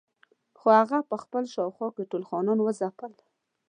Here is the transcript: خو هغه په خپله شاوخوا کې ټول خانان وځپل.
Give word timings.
خو 0.57 0.67
هغه 0.79 0.97
په 1.09 1.15
خپله 1.23 1.47
شاوخوا 1.53 1.87
کې 1.95 2.09
ټول 2.11 2.23
خانان 2.29 2.59
وځپل. 2.61 3.11